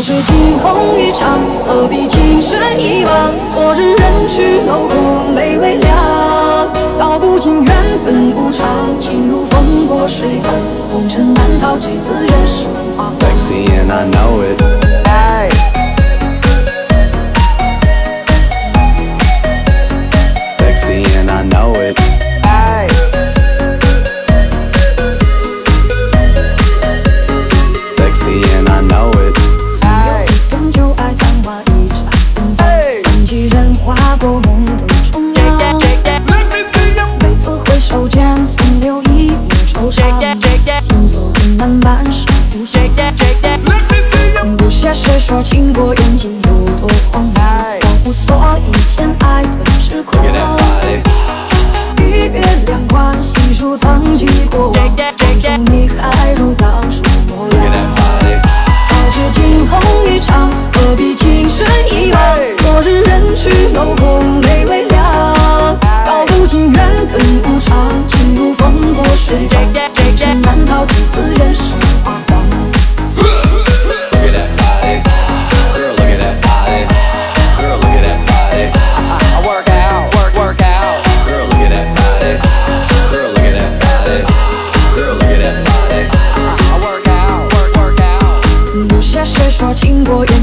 [0.00, 3.34] 早知惊鸿一场，何必情深一往？
[3.52, 5.94] 昨日人去楼空，泪微凉。
[6.98, 10.54] 道不尽缘分无常，情如风过水淌，
[10.90, 12.66] 红尘难逃几次人世
[12.96, 13.12] 花。
[13.12, 13.14] 黄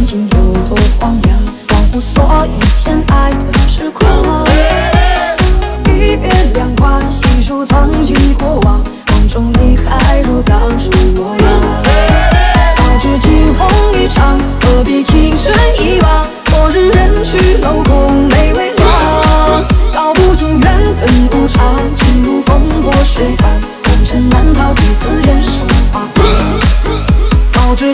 [0.08, 0.38] 情有
[0.70, 4.10] 多荒凉，恍惚所以前爱的痴狂。
[5.84, 11.46] 一别两宽，细数曾经过往，梦中你还如当初模样。
[12.78, 13.68] 早知惊鸿
[14.02, 16.26] 一场，何必情深一往？
[16.46, 18.30] 昨日人去楼空，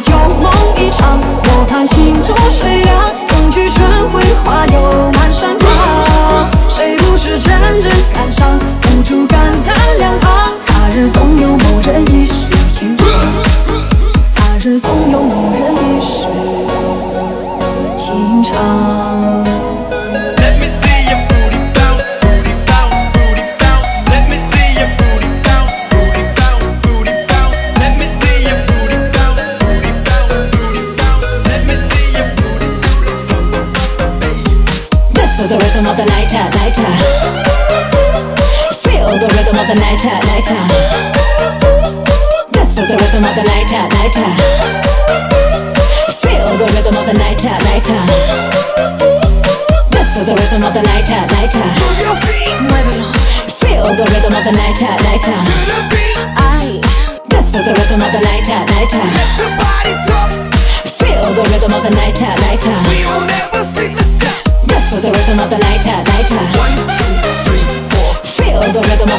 [0.01, 2.81] 旧梦一场，莫叹心如水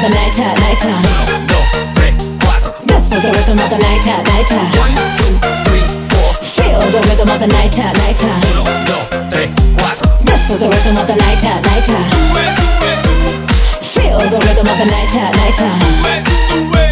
[0.05, 1.05] the rhythm of the nighttime, nighttime.
[1.05, 2.73] Uno, dos, tres, cuatro.
[2.85, 4.73] This is the rhythm of the night time, night time.
[4.77, 5.33] One, two,
[5.65, 6.31] three, four.
[6.45, 8.43] Feel the rhythm of the nighttime, nighttime.
[8.53, 10.05] Uno, dos, tres, cuatro.
[10.29, 12.11] This is the rhythm of the nighttime, nighttime.
[12.13, 13.49] Sube, sube, sube,
[13.81, 15.81] Feel the rhythm of the nighttime, nighttime.
[15.81, 16.15] sube,
[16.53, 16.85] sube.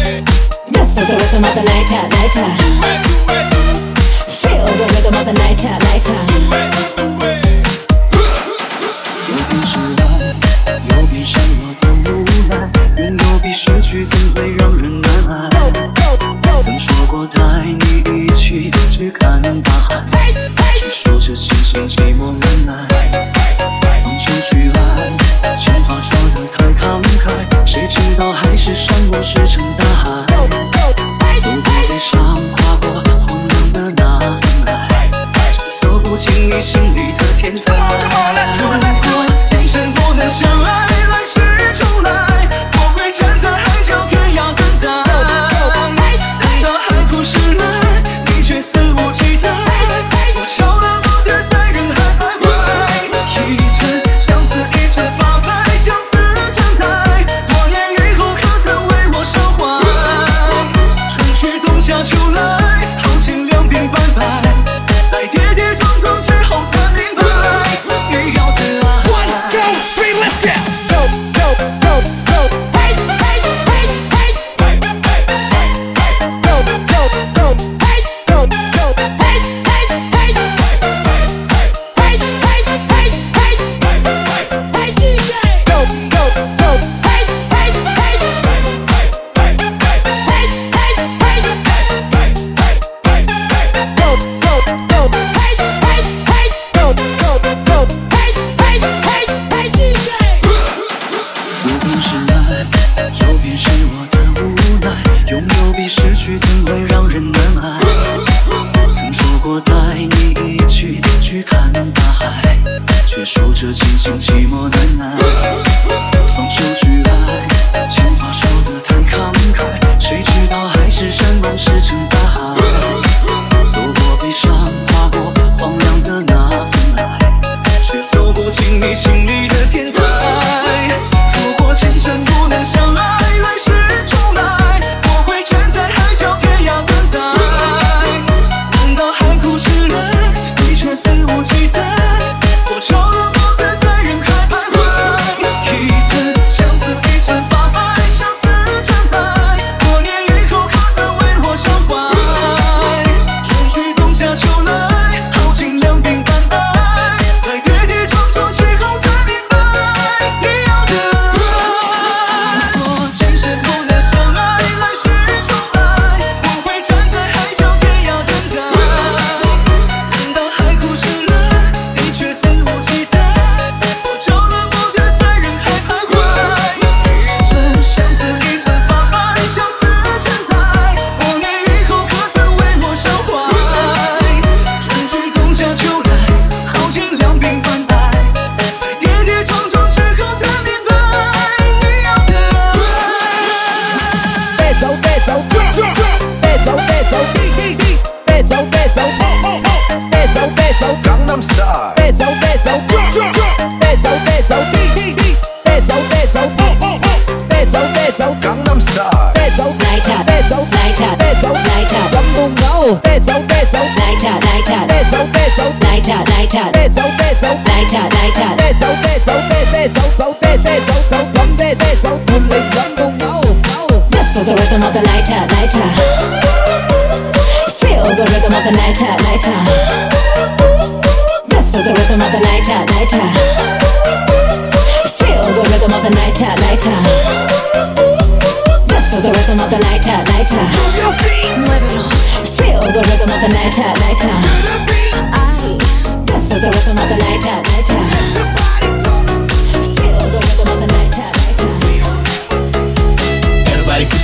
[0.73, 2.57] This is the rhythm of the nighttime, nighttime.
[2.57, 3.93] Sube, sube, sube,
[4.41, 6.27] Feel the rhythm of the nighttime, nighttime.
[6.33, 6.63] sube.
[6.97, 7.12] 有
[13.93, 15.49] 去怎会让人难挨？
[16.59, 20.33] 曾说过带你一起去看大海，
[20.79, 22.73] 却说这心情寂寞难耐。
[24.03, 27.29] 放出去爱，情话说的太慷慨，
[27.67, 30.25] 谁知道海誓山盟石沉大海。
[30.25, 32.89] 走过悲伤，跨过
[33.19, 35.11] 荒凉的那份爱，
[35.53, 36.81] 却走不进你心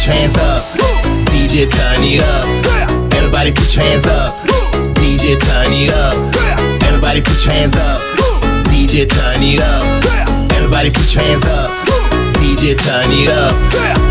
[0.10, 0.62] your hands up.
[1.30, 3.14] DJ, turn it up.
[3.14, 4.36] Everybody put your hands up.
[4.96, 6.84] DJ, turn it up.
[6.84, 8.00] Everybody put your hands up.
[8.66, 10.52] DJ, turn it up.
[10.54, 11.70] Everybody put your hands up.
[12.38, 14.09] DJ, turn it up.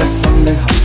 [0.00, 0.79] Yes, Sunday.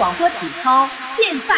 [0.00, 1.54] 广播体操现在